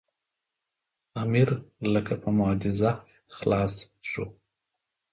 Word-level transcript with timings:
امیر 1.23 1.49
لکه 1.93 2.13
په 2.21 2.29
معجزه 2.39 2.91
خلاص 3.35 3.73
شو. 4.09 4.25